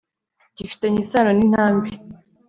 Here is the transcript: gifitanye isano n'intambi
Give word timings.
gifitanye 0.57 0.99
isano 1.05 1.31
n'intambi 1.37 1.89